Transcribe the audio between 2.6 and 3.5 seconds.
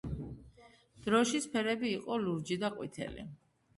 და ყვითელი.